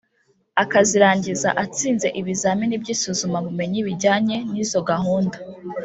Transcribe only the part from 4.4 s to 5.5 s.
n’izo gahunda;